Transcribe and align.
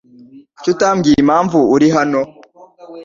Kuki 0.55 0.69
utambwiye 0.73 1.15
impamvu 1.23 1.57
uri 1.75 1.87
hano? 1.95 2.21